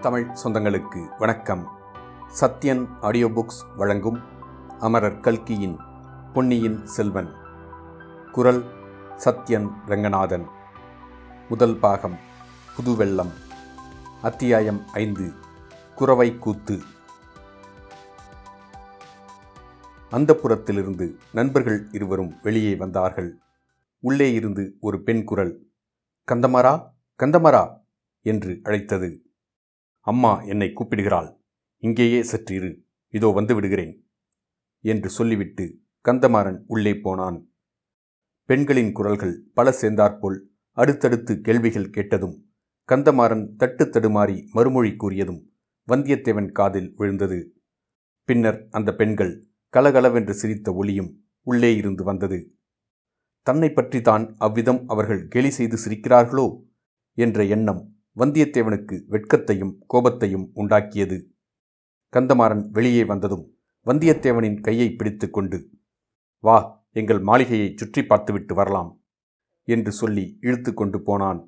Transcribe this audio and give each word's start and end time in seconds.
தமிழ் 0.00 0.28
சொந்தங்களுக்கு 0.44 1.18
வணக்கம். 1.18 1.68
Sathyan 2.40 2.86
audio 3.00 3.28
books 3.28 3.76
வழங்கும் 3.76 4.20
அமரர் 4.78 5.20
கல்கியின் 5.20 5.78
பொன்னியின் 6.32 6.86
செல்வன். 6.86 7.32
குரல் 8.32 8.64
சத்யன் 9.24 9.70
ரங்கநாதன். 9.86 10.46
முதல் 11.48 11.76
பாகம் 11.76 12.16
புதுவெள்ளம். 12.76 13.30
அத்தியாயம் 14.22 14.88
ஐந்து 14.92 15.32
குறவை 15.94 16.38
கூத்து. 16.38 16.78
அந்தப்புறத்திலிருந்து 20.10 21.16
நண்பர்கள் 21.32 21.88
இருவரும் 21.92 22.34
வெளியே 22.42 22.74
வந்தார்கள். 22.74 23.38
உள்ளே 23.98 24.32
இருந்து 24.32 24.76
ஒரு 24.80 25.02
பெண் 25.02 25.24
குரல் 25.24 25.66
கந்தமரா 26.32 26.90
கந்தமரா 27.22 27.80
என்று 28.22 28.60
அழைத்தது. 28.62 29.24
அம்மா 30.12 30.32
என்னை 30.42 30.68
கூப்பிடுகிறாள். 30.70 31.30
இங்கேயே 31.82 32.20
சற்று 32.22 32.54
இரு 32.54 32.70
இதோ 33.14 33.28
வந்து 33.28 33.54
விடுகிறேன். 33.54 33.94
என்று 34.84 35.08
சொல்லிவிட்டு 35.08 35.64
கந்தமாறன் 36.04 36.58
உள்ளே 36.66 36.92
போனான். 36.96 37.38
பெண்களின் 38.48 38.92
குரல்கள் 38.92 39.34
பல 39.54 39.72
சேர்ந்தாற்போல் 39.72 40.38
அடுத்தடுத்து 40.76 41.32
கேள்விகள் 41.40 41.90
கேட்டதும் 41.90 42.36
கந்தமாறன் 42.88 43.44
தட்டு 43.56 43.84
தடுமாறி 43.84 44.36
மறுமொழி 44.52 44.92
கூறியதும் 44.96 45.40
வந்தியத்தேவன் 45.88 46.50
காதில் 46.52 46.90
விழுந்தது. 46.96 47.38
பின்னர் 48.28 48.58
அந்த 48.70 48.90
பெண்கள் 48.94 49.32
கலகலவென்று 49.74 50.34
சிரித்த 50.34 50.72
ஒளியும் 50.74 51.10
உள்ளே 51.46 51.70
இருந்து 51.76 52.02
வந்தது. 52.04 52.38
தன்னை 53.46 53.68
பற்றித்தான் 53.70 54.24
அவ்விதம் 54.38 54.80
அவர்கள் 54.88 55.22
கேலி 55.28 55.50
செய்து 55.50 55.76
சிரிக்கிறார்களோ? 55.84 56.46
என்ற 57.18 57.44
எண்ணம் 57.44 57.82
வந்தியத்தேவனுக்கு 58.20 58.96
வெட்கத்தையும் 59.12 59.74
கோபத்தையும் 59.92 60.46
உண்டாக்கியது. 60.60 61.18
கந்தமாறன் 62.12 62.64
வெளியே 62.76 63.04
வந்ததும் 63.10 63.44
வந்தியத்தேவனின் 63.86 64.58
கையை 64.66 64.88
பிடித்துக்கொண்டு 64.98 65.58
வா 66.44 66.56
எங்கள் 67.00 67.20
மாளிகையை 67.28 67.68
சுற்றி 67.80 68.02
பார்த்துவிட்டு 68.04 68.54
வரலாம் 68.54 68.90
என்று 69.68 69.92
சொல்லி 70.00 70.24
இழுத்து 70.40 70.70
கொண்டு 70.74 70.98
போனான். 71.08 71.40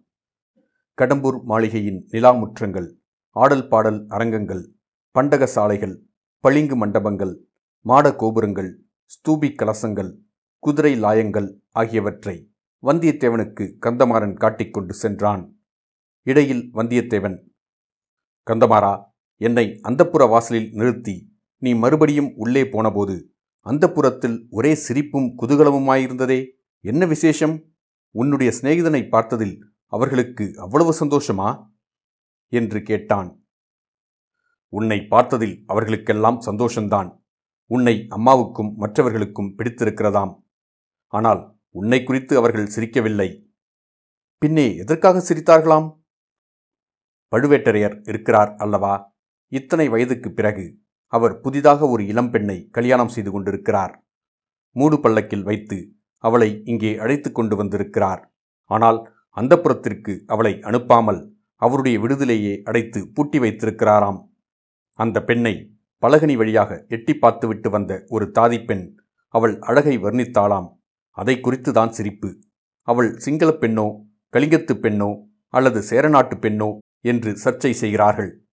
கடம்பூர் 0.99 1.39
மாளிகையின் 1.51 2.01
நிலாமுற்றங்கள் 2.13 2.89
ஆடல் 3.37 3.67
பாடல் 3.69 4.01
அரங்கங்கள் 4.17 4.65
பண்டக 5.15 5.45
சாலைகள் 5.47 5.95
பளிங்கு 6.45 6.77
மண்டபங்கள் 6.77 7.35
மாட 7.87 8.07
கோபுரங்கள் 8.21 8.71
ஸ்தூபி 9.15 9.49
கலசங்கள் 9.61 10.11
குதிரை 10.63 10.93
லாயங்கள் 11.05 11.49
ஆகியவற்றை 11.73 12.37
வந்தியத்தேவனுக்கு 12.83 13.65
கந்தமாறன் 13.87 14.37
காட்டிக்கொண்டு 14.43 14.95
சென்றான். 14.95 15.43
இடையில் 16.23 16.71
வந்தியத்தேவன் 16.75 17.43
கந்தமாறா 18.51 19.05
என்னை 19.37 19.81
அந்தப்புற 19.83 20.29
வாசலில் 20.29 20.73
நிறுத்தி 20.73 21.33
நீ 21.59 21.75
மறுபடியும் 21.75 22.33
உள்ளே 22.35 22.69
போனபோது 22.69 23.27
அந்தப்புறத்தில் 23.67 24.47
ஒரே 24.51 24.75
சிரிப்பும் 24.75 25.35
குதூகலமுமாயிருந்ததே? 25.39 26.51
என்ன 26.81 27.07
விசேஷம்? 27.07 27.65
உன்னுடைய 28.11 28.53
சிநேகிதனை 28.61 29.09
பார்த்ததில் 29.09 29.59
அவர்களுக்கு 29.87 30.55
அவ்வளவு 30.57 30.95
சந்தோஷமா? 31.01 31.67
என்று 32.49 32.83
கேட்டான். 32.83 33.47
உன்னை 34.69 34.99
பார்த்ததில் 34.99 35.63
அவர்களுக்கெல்லாம் 35.67 36.41
சந்தோஷந்தான். 36.41 37.21
உன்னை 37.67 38.07
அம்மாவுக்கும் 38.09 38.75
மற்றவர்களுக்கும் 38.75 39.55
பிடித்திருக்கிறதாம். 39.59 40.43
ஆனால் 41.07 41.59
உன்னை 41.69 42.03
குறித்து 42.03 42.37
அவர்கள் 42.37 42.73
சிரிக்கவில்லை. 42.77 43.47
பின்னே 44.39 44.77
எதற்காக 44.77 45.19
சிரித்தார்களாம்? 45.19 46.02
பழுவேட்டரையர் 47.33 48.09
இருக்கிறார் 48.09 48.55
அல்லவா? 48.57 48.95
இத்தனை 49.53 49.89
வயதுக்கு 49.89 50.33
பிறகு 50.33 50.67
அவர் 51.13 51.41
புதிதாக 51.41 51.89
ஒரு 51.89 52.03
இளம்பெண்ணை 52.05 52.69
கல்யாணம் 52.71 53.09
செய்து 53.09 53.31
கொண்டிருக்கிறார். 53.31 53.95
மூடு 54.77 55.01
பல்லக்கில் 55.01 55.43
வைத்து 55.43 55.79
அவளை 56.25 56.63
இங்கே 56.65 56.97
அழைத்து 56.97 57.33
கொண்டு 57.33 57.57
வந்திருக்கிறார். 57.57 58.23
ஆனால் 58.71 58.99
அந்த 59.37 59.57
புறத்திற்கு 59.57 60.23
அவளை 60.27 60.53
அனுப்பாமல் 60.63 61.21
அவருடைய 61.63 61.99
விடுதலையே 61.99 62.63
அடைத்து 62.63 63.01
பூட்டி 63.15 63.39
வைத்திருக்கிறாராம். 63.39 64.21
அந்த 64.99 65.25
பெண்ணை 65.25 65.55
பலகனி 66.03 66.37
வழியாக 66.37 66.85
எட்டி 66.89 67.15
பார்த்துவிட்டு 67.15 67.71
வந்த 67.71 68.05
ஒரு 68.09 68.31
தாதிப்பெண் 68.35 68.87
அவள் 69.35 69.59
அழகை 69.59 69.99
வர்ணித்தாளாம். 69.99 70.69
அதை 71.11 71.35
குறித்துதான் 71.37 71.89
சிரிப்பு. 71.89 72.31
அவள் 72.89 73.11
சிங்களப் 73.17 73.61
பெண்ணோ 73.61 73.87
கலிங்கத்து 74.33 74.75
பெண்ணோ 74.85 75.11
அல்லது 75.49 75.83
சேரநாட்டு 75.83 76.37
பெண்ணோ 76.37 76.71
என்று 77.03 77.33
சர்ச்சை 77.45 77.71
செய்கிறார்கள். 77.71 78.47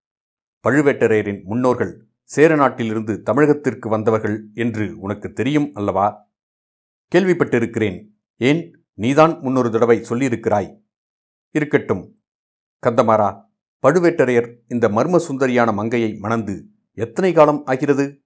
பழுவேட்டரையரின் 0.68 1.44
முன்னோர்கள் 1.44 2.08
சேர 2.24 2.56
நாட்டிலிருந்து 2.56 3.24
தமிழகத்திற்கு 3.26 3.90
வந்தவர்கள் 3.90 4.48
என்று 4.54 5.00
உனக்கு 5.00 5.34
தெரியும் 5.34 5.72
அல்லவா? 5.74 6.32
கேள்விப்பட்டிருக்கிறேன். 7.16 8.08
ஏன்? 8.36 8.86
நீதான் 8.94 9.40
முன்னொரு 9.40 9.72
தடவை 9.72 10.00
சொல்லியிருக்கிறாய். 10.00 10.82
இருக்கட்டும். 11.52 12.22
கந்தமாரா 12.88 13.44
பழுவேட்டரையர் 13.88 14.58
இந்த 14.68 14.90
மர்ம 14.90 15.20
சுந்தரியான 15.28 15.74
மங்கையை 15.74 16.18
மணந்து 16.18 16.66
எத்தனை 16.94 17.34
காலம் 17.34 17.64
ஆகிறது? 17.66 18.24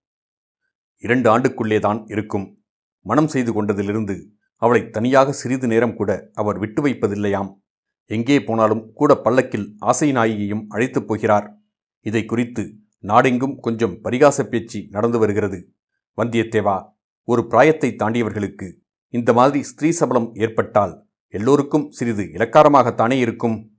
இரண்டு 0.97 1.38
ஆண்டுக்குள்ளேதான் 1.38 2.11
இருக்கும். 2.11 2.63
மனம் 3.00 3.28
செய்து 3.28 3.51
கொண்டதிலிருந்து 3.51 4.25
அவளை 4.55 4.90
தனியாக 4.90 5.31
சிறிது 5.31 5.67
நேரம் 5.67 5.95
கூட 5.95 6.29
அவர் 6.34 6.57
விட்டு 6.57 6.88
வைப்பதில்லையாம் 6.88 7.62
எங்கே 8.06 8.44
போனாலும் 8.44 8.94
கூட 8.94 9.16
பல்லக்கில் 9.16 9.75
ஆசை 9.80 10.12
நாயகியையும் 10.12 10.66
அழைத்துப் 10.69 11.08
போகிறார். 11.08 11.59
இதை 12.00 12.25
குறித்து 12.25 12.74
நாடெங்கும் 13.00 13.59
கொஞ்சம் 13.59 14.03
பரிகாச 14.03 14.44
பேச்சு 14.44 14.88
நடந்து 14.90 15.19
வருகிறது. 15.19 15.74
வந்தியத்தேவா 16.18 16.90
ஒரு 17.24 17.47
பிராயத்தை 17.47 17.96
தாண்டியவர்களுக்கு 17.97 18.74
இந்த 19.08 19.34
மாதிரி 19.34 19.64
ஸ்திரீ 19.64 19.91
சபலம் 19.91 20.34
ஏற்பட்டால் 20.34 21.08
எல்லோருக்கும் 21.28 21.91
சிறிது 21.91 22.24
இலக்காரமாகத்தானே 22.24 23.14
இருக்கும்? 23.14 23.78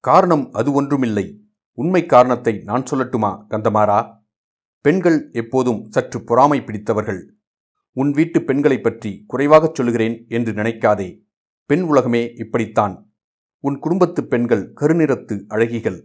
காரணம் 0.00 0.52
அது 0.52 0.72
ஒன்றுமில்லை. 0.72 1.40
உண்மை 1.72 2.06
காரணத்தை 2.06 2.60
நான் 2.64 2.84
சொல்லட்டுமா 2.90 3.44
கந்தமாரா 3.48 4.20
பெண்கள் 4.80 5.30
எப்போதும் 5.32 5.86
சற்று 5.90 6.24
பொறாமை 6.24 6.62
பிடித்தவர்கள். 6.62 7.34
உன் 7.92 8.10
வீட்டு 8.10 8.42
பெண்களைப் 8.42 8.82
பற்றி 8.82 9.24
குறைவாகச் 9.26 9.74
சொல்லுகிறேன் 9.74 10.24
என்று 10.28 10.52
நினைக்காதே. 10.52 11.20
பெண் 11.66 11.80
உலகமே 11.80 12.32
இப்படித்தான். 12.34 13.14
உன் 13.60 13.78
குடும்பத்து 13.78 14.26
பெண்கள் 14.26 14.72
கருநிறத்து 14.80 15.34
அழகிகள். 15.48 15.98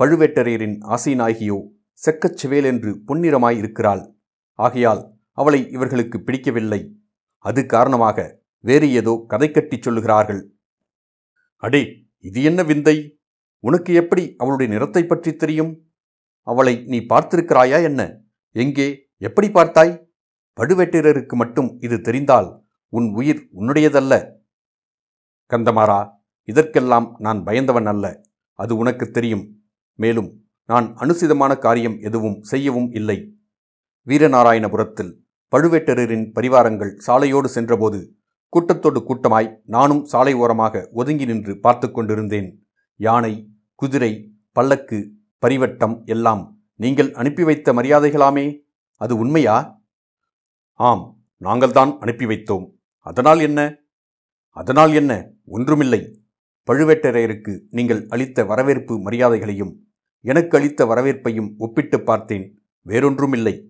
பழுவேட்டரையரின் 0.00 0.76
ஆசை 0.80 1.14
நாயகியோ 1.14 1.58
செக்கச் 1.92 2.46
செவேலென்று 2.46 2.90
பொன்னிறமாய் 3.06 3.56
இருக்கிறாள். 3.56 4.16
ஆகையால் 4.52 5.18
அவளை 5.32 5.70
இவர்களுக்கு 5.70 6.20
பிடிக்கவில்லை. 6.20 6.98
அது 7.38 7.66
காரணமாக 7.66 8.44
வேறு 8.60 8.92
ஏதோ 8.92 9.24
கதை 9.28 9.50
கட்டிச் 9.50 9.88
சொல்லுகிறார்கள். 9.88 10.40
அடே 11.56 12.08
இது 12.18 12.42
என்ன 12.42 12.62
விந்தை? 12.62 13.18
உனக்கு 13.60 13.92
எப்படி 13.94 14.34
அவளுடைய 14.38 14.72
நிறத்தை 14.72 15.04
பற்றி 15.04 15.36
தெரியும்? 15.36 15.72
அவளை 16.40 16.84
நீ 16.86 16.98
பார்த்திருக்கிறாயா 16.98 17.82
என்ன? 17.82 18.20
எங்கே 18.52 19.08
எப்படி 19.18 19.48
பார்த்தாய்? 19.48 19.94
பழுவேட்டரருக்கு 20.60 21.34
மட்டும் 21.34 21.78
இது 21.80 22.00
தெரிந்தால் 22.00 22.64
உன் 22.88 23.08
உயிர் 23.14 23.48
உன்னுடையதல்ல. 23.54 24.14
கந்தமாரா 25.52 26.10
இதற்கெல்லாம் 26.42 27.16
நான் 27.18 27.44
பயந்தவன் 27.44 27.86
அல்ல. 27.86 28.20
அது 28.52 28.76
உனக்கு 28.76 29.10
தெரியும். 29.10 29.62
மேலும் 29.94 30.44
நான் 30.66 30.96
அனுசிதமான 30.96 31.58
காரியம் 31.58 31.98
எதுவும் 31.98 32.42
செய்யவும் 32.42 32.90
இல்லை. 32.90 33.34
வீரநாராயணபுரத்தில் 34.06 35.12
பழுவேட்டரரின் 35.56 36.32
பரிவாரங்கள் 36.34 36.96
சாலையோடு 37.06 37.44
சென்றபோது 37.44 38.16
கூட்டத்தோடு 38.48 39.00
கூட்டமாய் 39.00 39.56
நானும் 39.64 40.04
சாலை 40.04 40.34
ஓரமாக 40.34 40.88
ஒதுங்கி 40.92 41.24
நின்று 41.24 41.60
பார்த்து 41.60 41.90
கொண்டிருந்தேன். 41.90 42.66
யானை 42.96 43.48
குதிரை 43.74 44.32
பல்லக்கு 44.52 45.12
பரிவட்டம் 45.46 46.04
எல்லாம் 46.04 46.58
நீங்கள் 46.74 47.14
அனுப்பி 47.14 47.42
வைத்த 47.44 47.72
மரியாதைகளாமே? 47.72 48.58
அது 48.96 49.18
உண்மையா? 49.18 49.80
ஆம் 50.72 51.20
நாங்கள்தான் 51.40 51.98
அனுப்பி 51.98 52.24
வைத்தோம். 52.24 52.70
அதனால் 52.98 53.40
என்ன? 53.40 53.76
அதனால் 54.56 54.92
என்ன? 54.92 55.32
ஒன்றுமில்லை. 55.44 56.24
பழுவேட்டரையருக்கு 56.66 57.60
நீங்கள் 57.70 58.06
அளித்த 58.08 58.44
வரவேற்பு 58.44 58.98
மரியாதைகளையும் 58.98 59.72
எனக்கு 60.20 60.58
அளித்த 60.58 60.84
வரவேற்பையும் 60.84 61.56
ஒப்பிட்டு 61.56 62.02
பார்த்தேன். 62.02 62.62
வேறொன்றுமில்லை. 62.86 63.68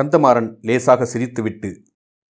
கந்தமாறன் 0.00 0.56
லேசாக 0.60 1.04
சிரித்துவிட்டு 1.04 1.84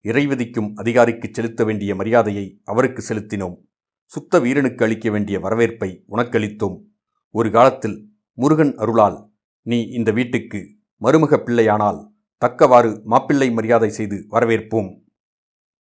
இறைவிதிக்கும் 0.05 0.73
அதிகாரிக்கு 0.75 1.29
செலுத்த 1.33 1.65
வேண்டிய 1.65 1.95
மரியாதையை 1.95 2.61
அவருக்கு 2.65 3.03
செலுத்தினோம். 3.09 3.57
சுத்த 4.05 4.41
வீரனுக்கு 4.41 4.85
அளிக்க 4.85 5.11
வேண்டிய 5.11 5.39
வரவேற்பை 5.39 6.05
உனக்களித்தோம். 6.09 6.83
ஒரு 7.31 7.51
காலத்தில் 7.51 8.09
முருகன் 8.33 8.75
அருளால் 8.77 9.31
நீ 9.63 9.83
இந்த 9.83 10.11
வீட்டுக்கு 10.11 10.61
மருமக 11.01 11.37
பிள்ளையானால் 11.45 12.07
தக்கவாறு 12.37 13.01
மாப்பிள்ளை 13.05 13.51
மரியாதை 13.51 13.91
செய்து 13.91 14.27
வரவேற்போம் 14.31 14.91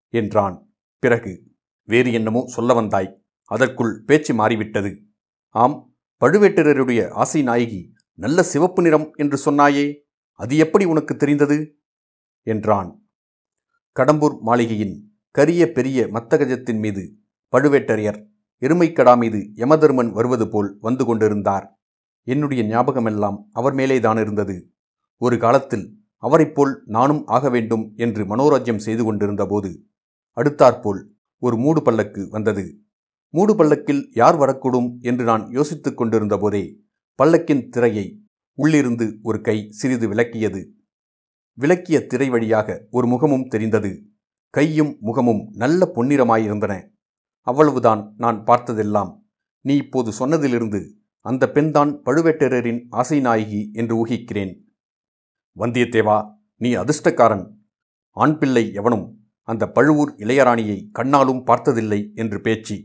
என்றான். 0.09 0.72
பிறகு 1.03 1.33
வேறு 1.89 2.11
என்னமோ 2.13 2.43
சொல்ல 2.47 2.73
வந்தாய். 2.75 3.11
அதற்குள் 3.51 3.93
பேச்சு 4.07 4.33
மாறிவிட்டது. 4.35 4.91
ஆம் 5.55 5.77
பழுவேட்டரருடைய 6.23 7.01
ஆசை 7.13 7.41
நாயகி 7.43 7.81
நல்ல 8.19 8.43
சிவப்பு 8.43 8.81
நிறம் 8.83 9.07
என்று 9.17 9.37
சொன்னாயே 9.47 9.87
அது 10.41 10.57
எப்படி 10.57 10.85
உனக்கு 10.85 11.17
தெரிந்தது? 11.17 11.57
என்றான். 12.47 12.91
கடம்பூர் 13.97 14.37
மாளிகையின் 14.41 14.95
கரிய 15.35 15.63
பெரிய 15.73 15.99
மத்தகஜத்தின் 16.07 16.81
மீது 16.81 17.03
பழுவேட்டரையர் 17.53 18.19
எருமைக்கடா 18.63 19.15
மீது 19.19 19.39
யமதர்மன் 19.57 20.11
வருவது 20.13 20.47
போல் 20.49 20.71
வந்து 20.81 21.05
கொண்டிருந்தார். 21.05 21.67
என்னுடைய 22.27 22.63
ஞாபகமெல்லாம் 22.65 23.39
அவர் 23.53 23.75
மேலேதான் 23.75 24.21
இருந்தது. 24.21 24.57
ஒரு 25.21 25.37
காலத்தில் 25.39 25.87
அவரைப்போல் 26.23 26.75
நானும் 26.87 27.23
ஆக 27.27 27.49
வேண்டும் 27.51 27.85
என்று 27.97 28.23
மனோராஜ்யம் 28.25 28.85
செய்து 28.87 29.05
கொண்டிருந்தபோது 29.05 29.71
அடுத்தாற்போல் 30.37 31.01
ஒரு 31.39 31.57
மூடு 31.57 31.83
பல்லக்கு 31.83 32.29
வந்தது. 32.29 32.81
மூடு 33.35 33.57
பல்லக்கில் 33.57 34.11
யார் 34.15 34.37
வரக்கூடும் 34.37 34.99
என்று 35.01 35.25
நான் 35.25 35.51
யோசித்துக் 35.51 35.97
கொண்டிருந்த 35.97 36.39
போதே 36.39 36.81
பல்லக்கின் 37.23 37.69
திரையை 37.69 38.21
உள்ளிருந்து 38.59 39.19
ஒரு 39.23 39.41
கை 39.41 39.71
சிறிது 39.71 40.09
விளக்கியது 40.09 40.75
விளக்கிய 41.55 42.07
திரை 42.07 42.29
வழியாக 42.29 42.87
ஒரு 42.91 43.07
முகமும் 43.07 43.49
தெரிந்தது. 43.49 44.11
கையும் 44.49 44.97
முகமும் 45.01 45.51
நல்ல 45.53 45.91
பொன்னிறமாயிருந்தன. 45.95 46.89
அவ்வளவுதான் 47.41 48.15
நான் 48.17 48.45
பார்த்ததெல்லாம். 48.45 49.21
நீ 49.61 49.77
இப்போது 49.77 50.13
சொன்னதிலிருந்து 50.19 50.93
அந்த 51.19 51.51
பெண்தான் 51.51 52.03
பழுவேட்டரரின் 52.03 52.87
ஆசை 52.91 53.21
நாயகி 53.21 53.71
என்று 53.73 54.07
ஊகிக்கிறேன். 54.07 54.55
வந்தியத்தேவா 55.59 56.33
நீ 56.57 56.75
அதிர்ஷ்டக்காரன். 56.75 57.47
ஆண் 58.11 58.39
பிள்ளை 58.39 58.73
எவனும் 58.73 59.22
அந்த 59.43 59.65
பழுவூர் 59.69 60.13
இளையராணியை 60.17 60.79
கண்ணாலும் 60.99 61.43
பார்த்ததில்லை 61.45 62.13
என்று 62.15 62.41
பேச்சு. 62.41 62.77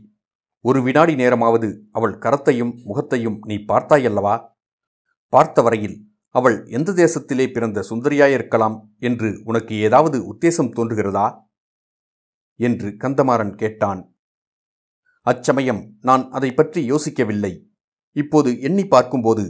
ஒரு 0.60 0.82
வினாடி 0.82 1.14
நேரமாவது 1.14 1.68
அவள் 1.92 2.18
கரத்தையும் 2.18 2.72
முகத்தையும் 2.84 3.38
நீ 3.46 3.56
பார்த்தாயல்லவா? 3.56 4.36
பார்த்த 5.32 5.62
வரையில் 5.62 5.96
அவள் 6.28 6.66
எந்த 6.66 6.92
தேசத்திலே 6.92 7.52
பிறந்த 7.52 7.84
சுந்தரியாயிருக்கலாம் 7.90 8.76
என்று 8.98 9.40
உனக்கு 9.44 9.74
ஏதாவது 9.78 10.18
உத்தேசம் 10.32 10.72
தோன்றுகிறதா? 10.76 11.26
என்று 12.60 12.88
கந்தமாறன் 12.88 13.54
கேட்டான். 13.54 14.00
அச்சமயம் 15.26 15.82
நான் 16.00 16.30
அதை 16.30 16.50
பற்றி 16.54 16.80
யோசிக்கவில்லை. 16.90 17.52
இப்போது 18.16 18.50
எண்ணி 18.60 18.84
பார்க்கும்போது 18.86 19.44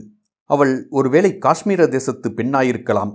அவள் 0.51 0.89
ஒருவேளை 0.91 1.31
காஷ்மீர 1.39 1.89
தேசத்து 1.89 2.29
பெண்ணாயிருக்கலாம் 2.31 3.13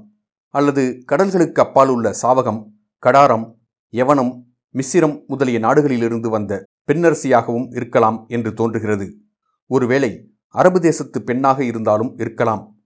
அல்லது 0.53 0.83
கடல்களுக்கு 1.11 1.59
அப்பால் 1.59 1.89
உள்ள 1.89 2.07
சாவகம் 2.21 2.61
கடாரம் 3.03 3.45
யவனம் 3.93 4.43
மிசிரம் 4.73 5.25
முதலிய 5.25 5.59
நாடுகளிலிருந்து 5.59 6.29
வந்த 6.29 6.63
பெண்ணரசியாகவும் 6.87 7.75
இருக்கலாம் 7.75 8.25
என்று 8.27 8.53
தோன்றுகிறது. 8.53 9.17
ஒருவேளை 9.65 10.31
அரபு 10.47 10.79
தேசத்து 10.79 11.23
பெண்ணாக 11.23 11.63
இருந்தாலும் 11.63 12.17
இருக்கலாம். 12.17 12.77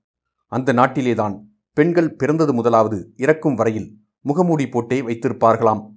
அந்த 0.46 0.74
நாட்டிலேதான் 0.74 1.42
பெண்கள் 1.74 2.16
பிறந்தது 2.16 2.54
முதலாவது 2.54 3.14
இறக்கும் 3.16 3.56
வரையில் 3.56 3.98
முகமூடி 4.22 4.70
போட்டே 4.70 5.02
வைத்திருப்பார்களாம். 5.02 5.90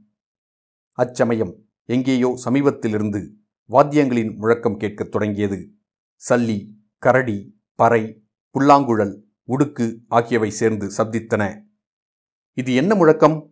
அச்சமயம் 0.92 1.54
எங்கேயோ 1.84 2.38
சமீபத்திலிருந்து 2.44 3.28
வாத்தியங்களின் 3.68 4.36
முழக்கம் 4.36 4.76
கேட்கத் 4.76 5.10
தொடங்கியது. 5.10 5.70
சல்லி 6.28 6.66
கரடி 6.98 7.60
பறை 7.74 8.22
புல்லாங்குழல் 8.50 9.24
உடுக்கு 9.48 9.96
ஆகியவை 10.08 10.50
சேர்ந்து 10.50 10.90
சப்தித்தன 10.98 11.62
இது 12.52 12.74
என்ன 12.74 12.94
முழக்கம்? 12.94 13.49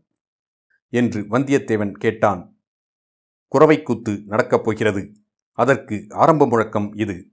என்று 0.88 1.20
வந்தியத்தேவன் 1.22 1.92
கேட்டான். 1.92 2.60
குறவைக்கூத்து 3.52 4.24
நடக்கப் 4.24 4.64
போகிறது. 4.64 5.12
அதற்கு 5.52 6.06
ஆரம்ப 6.08 6.46
முழக்கம் 6.46 6.92
இது. 6.92 7.30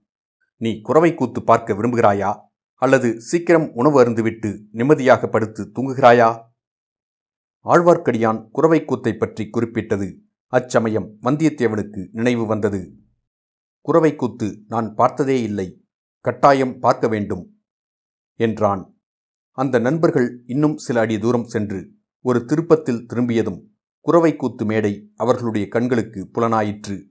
நீ 0.56 0.80
குறவைக்கூத்து 0.84 1.40
பார்க்க 1.40 1.74
விரும்புகிறாயா? 1.74 2.44
அல்லது 2.74 3.20
சீக்கிரம் 3.20 3.72
உணவு 3.72 4.04
அருந்துவிட்டு 4.04 4.62
நிம்மதியாக 4.70 5.28
படுத்து 5.28 5.72
தூங்குகிறாயா? 5.74 6.42
ஆழ்வார்க்கடியான் 7.64 8.48
குறவைக்கூத்தை 8.54 9.18
பற்றி 9.18 9.48
குறிப்பிட்டது 9.48 10.22
அச்சமயம் 10.46 11.16
வந்தியத்தேவனுக்கு 11.22 12.08
நினைவு 12.12 12.46
வந்தது. 12.46 12.96
குறவைக்கூத்து 13.88 14.60
நான் 14.68 14.94
பார்த்ததே 14.94 15.42
இல்லை. 15.42 15.86
கட்டாயம் 16.20 16.78
பார்க்க 16.78 17.08
வேண்டும் 17.08 17.60
என்றான். 18.34 18.98
அந்த 19.50 19.78
நண்பர்கள் 19.78 20.42
இன்னும் 20.46 20.76
சில 20.76 21.00
அடி 21.00 21.18
தூரம் 21.18 21.44
சென்று 21.44 21.94
ஒரு 22.20 22.44
திருப்பத்தில் 22.44 23.06
திரும்பியதும் 23.06 23.76
குறவைக்கூத்து 24.06 24.64
மேடை 24.64 25.12
அவர்களுடைய 25.16 25.68
கண்களுக்கு 25.68 26.30
புலனாயிற்று. 26.34 27.02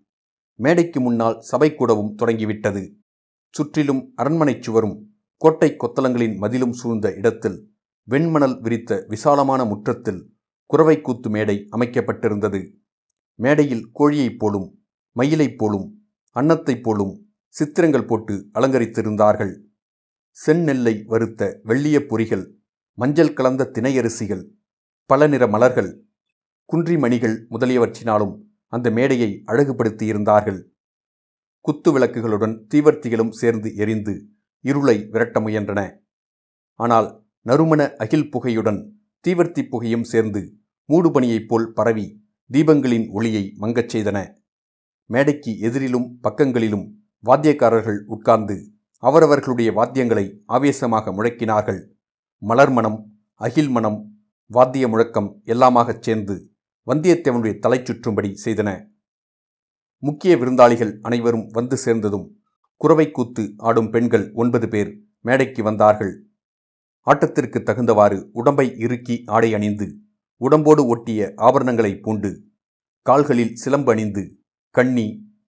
மேடைக்கு 0.54 1.02
முன்னால் 1.02 1.44
சபைக்கூடவும் 1.52 2.16
தொடங்கிவிட்டது. 2.16 2.96
சுற்றிலும் 3.50 4.12
அரண்மனைச் 4.16 4.62
சுவரும் 4.62 5.16
கோட்டை 5.38 5.75
கொத்தலங்களின் 5.78 6.38
மதிலும் 6.38 6.74
சூழ்ந்த 6.74 7.13
இடத்தில் 7.13 7.74
வெண்மணல் 8.10 8.60
விரித்த 8.60 9.06
விசாலமான 9.07 9.66
முற்றத்தில் 9.66 10.34
குறவைக்கூத்து 10.74 11.30
மேடை 11.30 11.68
அமைக்கப்பட்டிருந்தது. 11.72 12.72
மேடையில் 13.36 13.92
கோழியைப் 14.00 14.38
போலும் 14.38 14.86
மயிலைப் 15.12 15.58
போலும் 15.58 16.10
அன்னத்தைப் 16.36 16.81
போலும் 16.81 17.30
சித்திரங்கள் 17.48 18.06
போட்டு 18.06 18.50
அலங்கரித்திருந்தார்கள். 18.54 19.54
செந்நெல்லை 20.46 21.06
வறுத்த 21.06 21.60
வெள்ளிய 21.63 22.00
பொறிகள் 22.00 22.46
மஞ்சள் 22.94 23.34
கலந்த 23.34 23.72
திணையரிசிகள் 23.74 24.44
பல 25.06 25.28
நிற 25.28 25.48
மலர்கள் 25.48 26.06
குன்றிமணிகள் 26.66 27.48
முதலியவற்றினாலும் 27.50 28.40
அந்த 28.68 28.92
மேடையை 28.92 29.44
அழகுபடுத்தியிருந்தார்கள். 29.48 30.72
குத்து 31.62 32.00
விளக்குகளுடன் 32.00 32.66
தீவர்த்திகளும் 32.74 33.30
சேர்ந்து 33.30 33.75
எரிந்து 33.75 34.25
இருளை 34.62 35.07
விரட்ட 35.12 35.40
முயன்றன. 35.40 35.98
ஆனால் 36.74 37.25
நறுமண 37.42 37.96
அகில் 37.96 38.30
புகையுடன் 38.30 39.00
தீவர்த்தி 39.28 39.69
புகையும் 39.69 40.04
சேர்ந்து 40.04 40.54
மூடுபனியைப் 40.90 41.48
போல் 41.48 41.74
பரவி 41.74 42.25
தீபங்களின் 42.51 43.10
ஒளியை 43.10 43.54
மங்கச் 43.58 43.98
செய்தன. 43.98 44.34
மேடைக்கு 45.06 45.51
எதிரிலும் 45.51 46.08
பக்கங்களிலும் 46.22 46.92
வாத்தியக்காரர்கள் 47.25 48.04
உட்கார்ந்து 48.06 48.72
அவரவர்களுடைய 48.98 49.72
வாத்தியங்களை 49.72 50.38
ஆவேசமாக 50.46 51.12
முழக்கினார்கள். 51.12 51.81
மலர்மணம் 52.38 53.00
அகில் 53.36 53.69
மனம் 53.69 54.15
வாத்திய 54.52 54.88
முழக்கம் 54.88 55.42
எல்லாமாகச் 55.44 56.02
சேர்ந்து 56.02 56.56
வந்தியத்தேவனுடைய 56.88 57.60
தலை 57.60 57.80
சுற்றும்படி 57.80 58.36
செய்தன. 58.46 58.88
முக்கிய 60.00 60.36
விருந்தாளிகள் 60.36 61.00
அனைவரும் 61.02 61.48
வந்து 61.48 61.78
சேர்ந்ததும் 61.78 62.44
குறவைக்கூத்து 62.82 63.54
ஆடும் 63.58 63.90
பெண்கள் 63.90 64.32
ஒன்பது 64.34 64.68
பேர் 64.68 65.02
மேடைக்கு 65.22 65.64
வந்தார்கள். 65.64 66.28
ஆட்டத்திற்கு 67.08 67.60
தகுந்தவாறு 67.60 68.30
உடம்பை 68.32 68.78
இறுக்கி 68.78 69.24
ஆடை 69.25 69.54
அணிந்து 69.54 69.96
உடம்போடு 70.38 70.86
ஒட்டிய 70.88 71.34
ஆபரணங்களை 71.38 72.02
பூண்டு 72.02 72.44
கால்களில் 73.02 73.56
சிலம்பு 73.56 73.92
அணிந்து 73.92 74.38
கண்ணி 74.70 75.08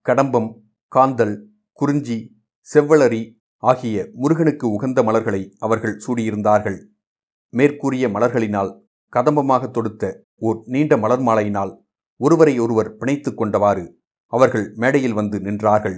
கடம்பம் 0.10 0.52
காந்தல் 0.96 1.46
குறிஞ்சி 1.72 2.18
செவ்வளரி 2.74 3.24
ஆகிய 3.58 4.10
முருகனுக்கு 4.14 4.70
உகந்த 4.70 5.04
மலர்களை 5.04 5.56
அவர்கள் 5.60 6.00
சூடியிருந்தார்கள். 6.08 6.80
மேற்கூறிய 7.50 8.10
மலர்களினால் 8.10 8.86
கதம்பமாக 9.16 9.72
தொடுத்த 9.72 10.04
ஓர் 10.40 10.60
நீண்ட 10.66 10.98
மலர் 10.98 11.22
மாலையினால் 11.22 11.74
ஒருவரை 12.20 12.60
ஒருவர் 12.60 12.98
பிணைத்துக் 12.98 13.40
கொண்டவாறு 13.40 13.86
அவர்கள் 14.34 14.74
மேடையில் 14.74 15.14
வந்து 15.14 15.40
நின்றார்கள். 15.40 15.98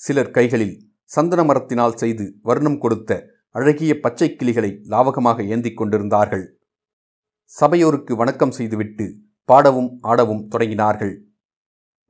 சிலர் 0.00 0.30
கைகளில் 0.30 0.76
சந்தன 1.04 1.44
மரத்தினால் 1.44 1.96
செய்து 1.96 2.24
வர்ணம் 2.42 2.78
கொடுத்த 2.78 3.10
அழகிய 3.48 4.00
பச்சை 4.00 4.28
கிளிகளை 4.36 4.70
லாவகமாக 4.88 5.46
ஏந்திக் 5.46 5.76
கொண்டிருந்தார்கள். 5.76 6.58
சபையோருக்கு 7.44 8.16
வணக்கம் 8.16 8.50
செய்துவிட்டு 8.50 9.06
பாடவும் 9.48 9.98
ஆடவும் 10.00 10.48
தொடங்கினார்கள். 10.50 11.14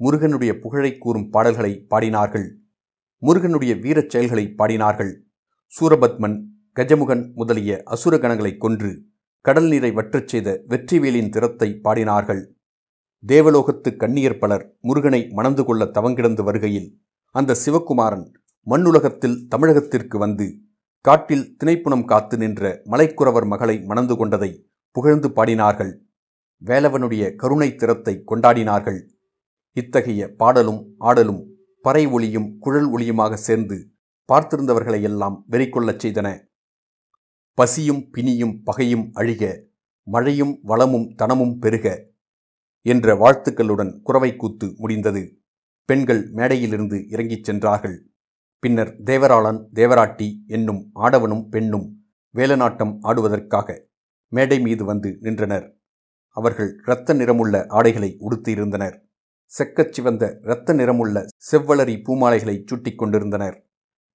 முருகனுடைய 0.00 0.58
புகழை 0.58 0.98
கூறும் 0.98 1.30
பாடல்களை 1.30 1.72
பாடினார்கள். 1.88 2.48
முருகனுடைய 3.22 3.74
வீரச் 3.74 4.10
செயல்களை 4.10 4.54
பாடினார்கள். 4.58 5.12
சூரபத்மன் 5.74 6.36
கஜமுகன் 6.76 7.32
முதலிய 7.34 7.82
அசுரகணங்களை 7.90 8.56
கொன்று 8.56 8.90
கடல் 9.46 9.66
நீரை 9.68 9.88
வற்றச் 9.90 10.30
செய்த 10.32 10.48
வெற்றிவேலின் 10.68 11.28
திறத்தை 11.28 11.66
பாடினார்கள். 11.84 12.42
தேவலோகத்து 13.24 13.90
கண்ணியர் 14.02 14.38
பலர் 14.38 14.64
முருகனை 14.80 15.20
மணந்து 15.38 15.62
கொள்ள 15.64 15.84
தவங்கிடந்து 15.96 16.42
வருகையில் 16.44 16.88
அந்த 17.34 17.56
சிவகுமாரன் 17.64 18.24
மண்ணுலகத்தில் 18.66 19.36
தமிழகத்திற்கு 19.52 20.16
வந்து 20.18 20.46
காட்டில் 21.04 21.44
திணைப்புணம் 21.58 22.04
காத்து 22.04 22.36
நின்ற 22.36 22.70
மலைக்குறவர் 22.92 23.46
மகளை 23.52 23.76
மணந்து 23.90 24.14
கொண்டதை 24.16 24.50
புகழ்ந்து 24.96 25.28
பாடினார்கள். 25.28 25.92
வேலவனுடைய 26.62 27.24
கருணை 27.40 27.68
திறத்தை 27.74 28.14
கொண்டாடினார்கள். 28.30 29.00
இத்தகைய 29.76 30.22
பாடலும் 30.40 30.80
ஆடலும் 30.98 31.42
பறை 31.84 32.04
ஒளியும் 32.06 32.48
குழல் 32.58 32.88
ஒளியுமாக 32.94 33.34
சேர்ந்து 33.46 33.76
பார்த்திருந்தவர்களையெல்லாம் 34.28 35.36
வெறிக்கொள்ளச் 35.52 36.02
செய்தன. 36.04 36.28
பசியும் 37.54 38.10
பிணியும் 38.10 38.62
பகையும் 38.64 39.10
அழிக 39.14 39.60
மழையும் 40.02 40.58
வளமும் 40.62 41.14
தனமும் 41.14 41.58
பெருக 41.58 42.06
என்ற 42.82 43.14
வாழ்த்துக்களுடன் 43.14 44.00
குறவை 44.02 44.36
கூத்து 44.36 44.74
முடிந்தது. 44.76 45.38
பெண்கள் 45.84 46.30
மேடையிலிருந்து 46.30 47.08
இறங்கிச் 47.08 47.44
சென்றார்கள். 47.44 48.10
பின்னர் 48.58 49.00
தேவராளன் 49.04 49.60
தேவராட்டி 49.74 50.36
என்னும் 50.46 50.90
ஆடவனும் 50.94 51.48
பெண்ணும் 51.48 52.04
வேலநாட்டம் 52.34 52.98
ஆடுவதற்காக 53.02 53.78
மேடை 54.28 54.60
மீது 54.60 54.84
வந்து 54.84 55.18
நின்றனர். 55.20 55.76
அவர்கள் 56.28 56.80
இரத்த 56.86 57.14
நிறமுள்ள 57.14 57.64
ஆடைகளை 57.68 58.16
உடுத்தியிருந்தனர் 58.20 58.96
செக்கச் 59.44 59.92
சிவந்த 59.92 60.38
இரத்த 60.42 60.72
நிறமுள்ள 60.72 61.26
செவ்வளரி 61.52 62.02
பூமாலைகளை 62.02 62.64
சூட்டிக் 62.64 62.98
கொண்டிருந்தனர். 62.98 63.66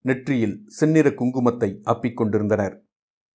நெற்றியில் 0.01 0.63
செந்நிற 0.67 1.09
குங்குமத்தை 1.09 1.81
அப்பிக் 1.85 2.13
கொண்டிருந்தனர். 2.13 2.88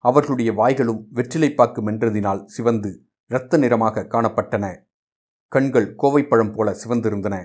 அவர்களுடைய 0.04 0.52
வாய்களும் 0.52 1.06
வெற்றிலைப்பாக்கு 1.14 1.80
மென்றதினால் 1.86 2.44
சிவந்து 2.44 2.90
இரத்த 3.30 3.56
நிறமாக 3.56 4.02
காணப்பட்டன. 4.04 4.64
கண்கள் 5.52 5.94
கோவைப்பழம் 6.02 6.52
போல 6.52 6.76
சிவந்திருந்தன. 6.82 7.36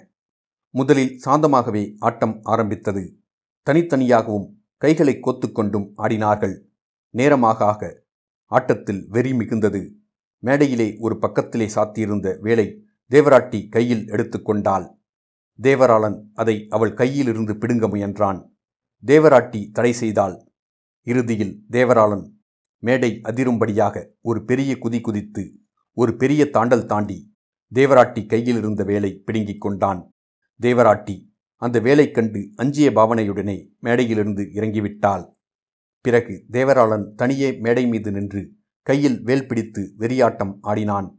முதலில் 0.76 1.14
சாந்தமாகவே 1.26 1.84
ஆட்டம் 2.00 2.40
ஆரம்பித்தது. 2.44 3.04
தனித்தனியாகவும் 3.68 4.48
கைகளை 4.78 5.20
கோத்துக்கொண்டும் 5.22 5.88
ஆடினார்கள். 5.98 6.56
நேரமாக 7.10 7.66
ஆக 7.66 8.04
ஆட்டத்தில் 8.52 9.08
வெறி 9.10 9.32
மிகுந்தது. 9.32 9.82
மேடையிலே 10.44 10.90
ஒரு 11.00 11.18
பக்கத்திலே 11.20 11.68
சாத்தியிருந்த 11.76 12.40
வேலை 12.40 12.68
தேவராட்டி 13.12 13.70
கையில் 13.70 14.04
எடுத்துக்கொண்டாள் 14.08 14.88
தேவராளன் 15.60 16.20
அதை 16.34 16.68
அவள் 16.70 16.94
கையிலிருந்து 16.94 17.54
பிடுங்க 17.54 17.88
முயன்றான். 17.88 18.42
தேவராட்டி 19.06 19.62
தடை 19.72 19.94
செய்தாள். 19.94 20.36
இறுதியில் 21.08 21.56
தேவராளன் 21.72 22.26
மேடை 22.80 23.20
அதிரும்படியாக 23.24 24.06
ஒரு 24.22 24.46
பெரிய 24.46 24.78
குதி 24.82 25.02
குதித்து 25.02 25.44
ஒரு 25.98 26.16
பெரிய 26.16 26.50
தாண்டல் 26.54 26.86
தாண்டி 26.86 27.18
தேவராட்டி 27.74 28.22
கையில் 28.26 28.58
இருந்த 28.58 28.84
வேலை 28.84 29.22
பிடுங்கிக் 29.26 29.62
கொண்டான். 29.62 30.00
தேவராட்டி 30.62 31.16
அந்த 31.62 31.80
வேலை 31.80 32.12
கண்டு 32.12 32.50
அஞ்சிய 32.56 32.90
பாவனையுடனே 32.90 33.58
மேடையிலிருந்து 33.84 34.44
இறங்கிவிட்டாள். 34.54 35.26
பிறகு 36.06 36.46
தேவராளன் 36.52 37.06
தனியே 37.14 37.50
மேடை 37.58 37.88
மீது 37.88 38.12
நின்று 38.12 38.42
கையில் 38.82 39.22
வேல் 39.22 39.48
பிடித்து 39.48 39.82
வெறியாட்டம் 40.00 40.54
ஆடினான். 40.62 41.10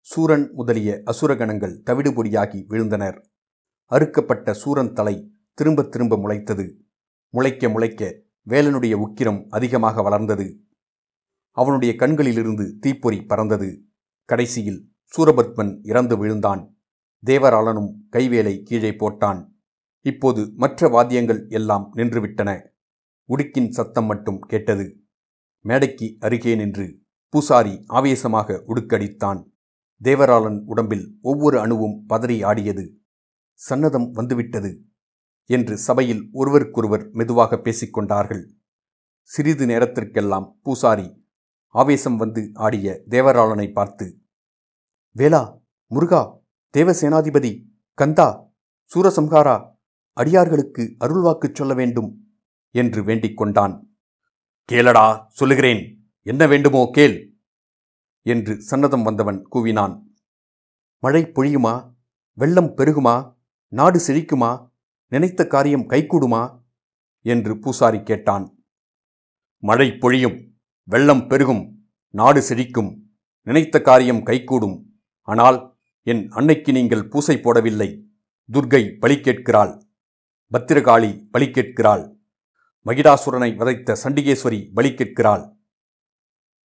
சூரன் 0.00 0.46
முதலிய 0.52 1.02
அசுரகணங்கள் 1.04 1.74
தவிடுபொடியாகி 1.90 2.60
விழுந்தனர். 2.68 3.18
அறுக்கப்பட்ட 3.90 4.52
சூரன் 4.52 4.92
தலை 4.92 5.16
திரும்ப 5.58 5.82
திரும்ப 5.82 6.16
முளைத்தது. 6.16 6.66
முளைக்க 7.34 7.68
முளைக்க 7.68 8.22
வேலனுடைய 8.48 8.94
உக்கிரம் 9.04 9.40
அதிகமாக 9.48 10.02
வளர்ந்தது. 10.02 10.46
அவனுடைய 11.52 11.96
கண்களிலிருந்து 11.96 12.76
தீப்பொறி 12.80 13.22
பறந்தது. 13.22 13.82
கடைசியில் 14.24 14.92
சூரபத்மன் 15.16 15.78
இறந்து 15.82 16.16
விழுந்தான். 16.16 16.76
தேவராளனும் 17.26 17.90
கைவேலை 18.10 18.62
கீழே 18.62 18.90
போட்டான். 18.90 19.46
இப்போது 20.00 20.52
மற்ற 20.56 20.88
வாத்தியங்கள் 20.88 21.48
எல்லாம் 21.48 21.92
நின்றுவிட்டன. 21.96 22.70
உடுக்கின் 23.28 23.68
சத்தம் 23.68 24.04
மட்டும் 24.04 24.38
கேட்டது. 24.38 25.00
மேடைக்கு 25.60 26.16
அருகே 26.20 26.54
நின்று 26.54 27.00
பூசாரி 27.28 27.84
ஆவேசமாக 27.86 28.64
உடுக்கடித்தான். 28.66 29.50
தேவராளன் 30.04 30.62
உடம்பில் 30.64 31.18
ஒவ்வொரு 31.20 31.60
அணுவும் 31.60 32.04
பதறி 32.08 32.44
ஆடியது. 32.44 32.98
சன்னதம் 33.70 34.10
வந்துவிட்டது 34.10 34.82
என்று 35.44 35.76
சபையில் 35.76 36.28
ஒருவருக்கொருவர் 36.32 37.10
மெதுவாக 37.10 37.56
பேசிக்கொண்டார்கள். 37.56 38.44
சிறிது 39.22 39.66
நேரத்திற்கெல்லாம் 39.66 40.58
பூசாரி 40.62 41.21
ஆவேசம் 41.72 42.16
வந்து 42.16 42.50
ஆடிய 42.54 43.02
தேவராளனை 43.08 43.72
பார்த்து 43.72 44.20
வேளா 45.10 45.58
முருகா 45.86 46.38
தேவசேனாதிபதி 46.76 47.64
கந்தா 47.94 48.52
சூரசம்ஹாரா 48.94 49.70
அடியார்களுக்கு 50.12 50.96
அருள்வாக்குச் 51.00 51.54
சொல்ல 51.54 51.74
வேண்டும் 51.74 52.36
என்று 52.70 53.04
வேண்டிக் 53.04 53.36
கொண்டான். 53.36 53.96
கேளடா 54.72 55.26
சொல்லுகிறேன். 55.28 56.10
என்ன 56.20 56.46
வேண்டுமோ 56.46 56.88
கேள் 56.92 57.34
என்று 58.22 58.64
சன்னதம் 58.70 59.02
வந்தவன் 59.02 59.48
கூவினான். 59.52 60.02
மழை 60.98 61.22
பொழியுமா? 61.22 61.94
வெள்ளம் 62.32 62.76
பெருகுமா? 62.76 63.36
நாடு 63.68 63.98
செழிக்குமா? 64.06 64.70
நினைத்த 65.06 65.46
காரியம் 65.46 65.88
கைகூடுமா? 65.88 66.62
என்று 67.20 67.58
பூசாரி 67.58 68.02
கேட்டான். 68.02 68.64
மழை 69.58 69.90
பொழியும். 69.90 70.51
வெள்ளம் 70.92 71.26
பெருகும் 71.26 71.88
நாடு 72.08 72.40
செழிக்கும் 72.48 72.96
நினைத்த 73.40 73.80
காரியம் 73.80 74.22
கைகூடும். 74.22 75.00
ஆனால் 75.22 75.76
என் 76.02 76.28
அன்னைக்கு 76.28 76.72
நீங்கள் 76.72 77.08
பூசை 77.08 77.36
போடவில்லை. 77.36 78.04
துர்கை 78.52 78.98
பலி 78.98 79.20
கேட்கிறாள். 79.20 79.82
பத்திரகாளி 80.52 81.28
பலி 81.30 81.50
கேட்கிறாள். 81.50 82.18
மகிடாசுரனை 82.86 83.56
வதைத்த 83.56 83.96
சண்டிகேஸ்வரி 84.04 84.70
பலி 84.74 84.94
கேட்கிறாள். 84.94 85.56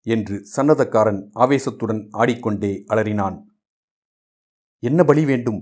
என்று 0.02 0.47
சன்னதக்காரன் 0.56 1.30
ஆவேசத்துடன் 1.35 2.09
ஆடிக்கொண்டே 2.11 2.85
அலறினான். 2.88 3.45
என்ன 4.78 5.04
பலி 5.04 5.25
வேண்டும்? 5.25 5.61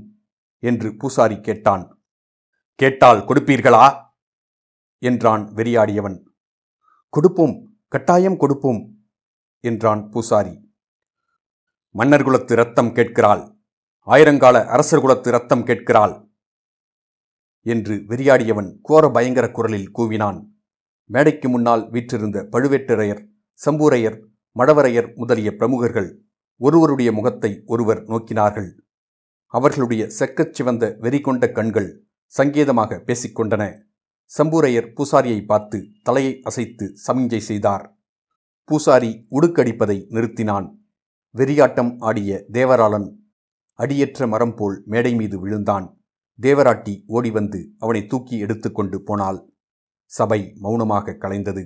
என்று 0.58 0.96
பூசாரி 0.96 1.40
கேட்டான். 1.40 2.02
கேட்டால் 2.74 3.18
கொடுப்பீர்களா? 3.18 4.12
என்றான் 4.98 5.44
வெறியாடியவன். 5.54 6.18
கொடுப்போம். 7.08 7.73
கட்டாயம் 7.94 8.36
கொடுப்போம் 8.36 9.06
என்றான் 9.60 10.08
பூசாரி. 10.10 10.72
மன்னர் 11.90 12.22
குலத்து 12.22 12.54
ரத்தம் 12.54 12.92
கேட்கிறாள். 12.92 13.42
ஆயிரங்கால 14.06 14.64
அரசர் 14.64 15.00
குலத்து 15.00 15.30
ரத்தம் 15.30 15.62
கேட்கிறாள் 15.64 16.14
என்று 17.60 17.94
வெறியாடியவன் 17.94 18.78
கோர 18.82 19.08
பயங்கர 19.08 19.50
குரலில் 19.50 19.92
கூவினான். 19.98 20.40
மேடைக்கு 21.06 21.48
முன்னால் 21.48 21.90
வீற்றிருந்த 21.90 22.42
பழுவேட்டரையர் 22.42 23.22
சம்பூரையர் 23.60 24.18
மடவரையர் 24.56 25.14
முதலிய 25.14 25.56
பிரமுகர்கள் 25.56 26.10
ஒருவருடைய 26.56 27.12
முகத்தை 27.12 27.62
ஒருவர் 27.66 28.02
நோக்கினார்கள். 28.02 28.70
அவர்களுடைய 29.46 30.08
செக்கச் 30.08 30.54
சிவந்த 30.54 30.96
வெறி 30.98 31.20
கொண்ட 31.20 31.52
கண்கள் 31.52 31.90
சங்கேதமாக 32.38 33.02
பேசிக்கொண்டன. 33.08 33.83
சம்பூரையர் 34.30 34.88
பூசாரியை 34.96 35.40
பார்த்து 35.44 35.78
தலையை 36.02 36.40
அசைத்து 36.42 36.86
சமிஞ்சை 37.06 37.40
செய்தார். 37.40 37.84
பூசாரி 38.68 39.10
உடுக்கடிப்பதை 39.30 39.98
நிறுத்தினான். 40.08 40.66
வெறியாட்டம் 41.34 41.92
ஆடிய 41.98 42.44
தேவராளன் 42.52 43.08
அடியற்ற 43.78 44.26
மரம் 44.26 44.54
போல் 44.54 44.76
மேடை 44.84 45.12
மீது 45.14 45.36
விழுந்தான். 45.40 45.86
தேவராட்டி 46.38 46.94
ஓடி 47.06 47.30
வந்து 47.30 47.60
அவனை 47.78 48.06
தூக்கி 48.06 48.36
எடுத்துக்கொண்டு 48.38 49.02
போனாள். 49.02 49.38
சபை 50.10 50.40
மௌனமாக 50.60 51.16
கலைந்தது. 51.22 51.64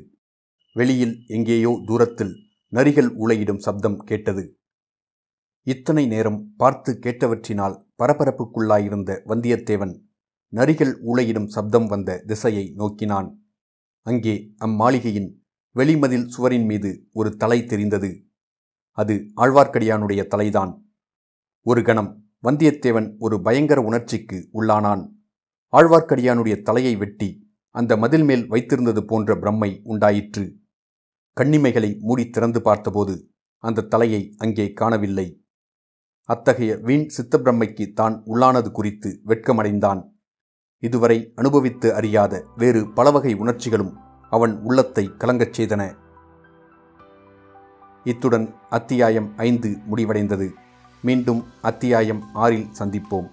வெளியில் 0.77 1.15
எங்கேயோ 1.27 1.73
தூரத்தில் 1.87 2.35
நரிகள் 2.73 3.11
உளையிடும் 3.23 3.63
சப்தம் 3.67 3.99
கேட்டது. 3.99 4.45
இத்தனை 5.67 6.07
நேரம் 6.07 6.41
பார்த்து 6.57 6.91
கேட்டவற்றினால் 7.05 7.77
பரபரப்புக்குள்ளாயிருந்த 7.99 9.11
வந்தியத்தேவன் 9.27 9.95
நரிகள் 10.53 10.93
ஊளையிடும் 11.09 11.47
சப்தம் 11.47 11.87
வந்த 11.87 12.23
திசையை 12.27 12.65
நோக்கினான். 12.77 13.29
அங்கே 14.07 14.35
அம்மாளிகையின் 14.65 15.31
வெளிமதில் 15.77 16.27
சுவரின் 16.27 16.65
மீது 16.65 16.91
ஒரு 17.13 17.31
தலை 17.37 17.59
தெரிந்தது. 17.65 18.11
அது 18.99 19.15
ஆழ்வார்க்கடியானுடைய 19.37 20.21
தலைதான். 20.27 20.73
ஒரு 21.67 21.83
கணம் 21.83 22.11
வந்தியத்தேவன் 22.47 23.09
ஒரு 23.19 23.37
பயங்கர 23.43 23.79
உணர்ச்சிக்கு 23.81 24.39
உள்ளானான். 24.53 25.03
ஆழ்வார்க்கடியானுடைய 25.73 26.55
தலையை 26.63 26.97
வெட்டி 26.97 27.29
அந்த 27.75 27.93
மதில் 27.97 28.25
மேல் 28.25 28.45
வைத்திருந்தது 28.51 29.01
போன்ற 29.01 29.35
பிரம்மை 29.35 29.71
உண்டாயிற்று. 29.83 30.45
கண்ணிமைகளை 31.37 31.91
மூடி 32.01 32.25
திறந்து 32.31 32.61
பார்த்தபோது 32.63 33.15
அந்த 33.65 33.87
தலையை 33.93 34.23
அங்கே 34.39 34.67
காணவில்லை. 34.73 35.27
அத்தகைய 36.29 36.73
வீண் 36.87 37.07
சித்தப்பிரம்மைக்கு 37.17 37.85
தான் 37.93 38.17
உள்ளானது 38.27 38.71
குறித்து 38.71 39.11
வெட்கமடைந்தான். 39.27 40.01
இதுவரை 40.81 41.33
அனுபவித்து 41.37 41.95
அறியாத 41.95 42.45
வேறு 42.57 42.91
பலவகை 42.91 43.35
உணர்ச்சிகளும் 43.35 43.97
அவன் 44.31 44.61
உள்ளத்தை 44.63 45.11
கலங்கச் 45.19 45.61
செய்தன. 45.61 45.97
இத்துடன் 48.05 48.55
அத்தியாயம் 48.71 49.33
ஐந்து 49.37 49.77
முடிவடைந்தது. 49.91 50.49
மீண்டும் 51.03 51.45
அத்தியாயம் 51.63 52.23
ஆறில் 52.35 52.67
சந்திப்போம். 52.79 53.29